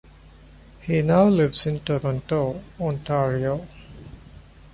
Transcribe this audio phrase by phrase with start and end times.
[0.81, 3.67] He now lives in Toronto, Ontario.